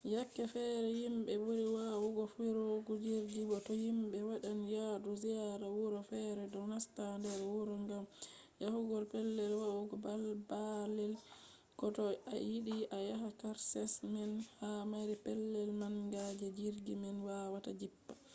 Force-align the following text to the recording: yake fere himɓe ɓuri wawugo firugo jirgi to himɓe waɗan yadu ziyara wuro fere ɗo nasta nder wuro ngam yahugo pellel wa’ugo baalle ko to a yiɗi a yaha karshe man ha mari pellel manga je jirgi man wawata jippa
yake 0.15 0.43
fere 0.53 0.89
himɓe 0.99 1.33
ɓuri 1.43 1.65
wawugo 1.75 2.23
firugo 2.33 2.93
jirgi 3.03 3.41
to 3.67 3.73
himɓe 3.83 4.17
waɗan 4.29 4.59
yadu 4.75 5.11
ziyara 5.23 5.67
wuro 5.77 5.99
fere 6.09 6.43
ɗo 6.53 6.59
nasta 6.71 7.03
nder 7.19 7.41
wuro 7.53 7.73
ngam 7.83 8.05
yahugo 8.61 8.95
pellel 9.11 9.53
wa’ugo 9.61 9.95
baalle 10.59 11.05
ko 11.79 11.85
to 11.95 12.03
a 12.33 12.35
yiɗi 12.49 12.77
a 12.95 12.97
yaha 13.09 13.29
karshe 13.41 13.81
man 14.13 14.31
ha 14.59 14.69
mari 14.91 15.15
pellel 15.23 15.69
manga 15.79 16.23
je 16.39 16.47
jirgi 16.57 16.93
man 17.01 17.17
wawata 17.27 17.71
jippa 17.81 18.13